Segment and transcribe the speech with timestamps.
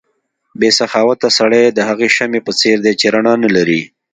[0.59, 3.81] بې سخاوته سړی د هغې شمعې په څېر دی چې رڼا نه لري.